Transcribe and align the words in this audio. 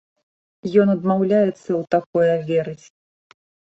Ён 0.83 0.87
адмаўляецца 0.93 1.67
ў 1.67 1.81
такое 1.97 2.33
верыць. 2.51 2.85